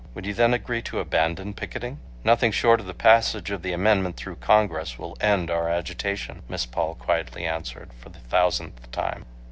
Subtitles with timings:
[0.15, 4.17] Would you then agree to abandon picketing?" "Nothing short of the passage of the amendment
[4.17, 9.27] through Congress will end our agitation," Miss Paul quietly answered for the thousandth time.